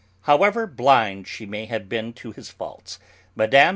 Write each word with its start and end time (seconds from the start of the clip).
However 0.21 0.65
blind 0.65 1.27
she 1.27 1.45
may 1.45 1.65
have 1.67 1.87
been 1.87 2.11
to 2.13 2.31
his 2.31 2.49
faults, 2.49 2.97
Mme. 3.35 3.69